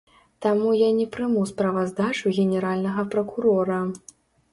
[0.43, 3.79] Таму я не прыму справаздачу генеральнага пракурора.